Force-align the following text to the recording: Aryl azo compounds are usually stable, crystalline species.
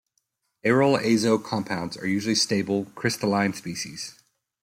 Aryl 0.65 0.97
azo 0.97 1.37
compounds 1.37 1.95
are 1.95 2.07
usually 2.07 2.33
stable, 2.33 2.85
crystalline 2.95 3.53
species. 3.53 4.17